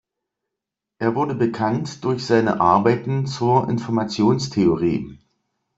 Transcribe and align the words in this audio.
Er 0.97 1.13
wurde 1.13 1.35
bekannt 1.35 2.03
durch 2.03 2.25
seine 2.25 2.59
Arbeiten 2.59 3.27
zur 3.27 3.69
Informationstheorie. 3.69 5.19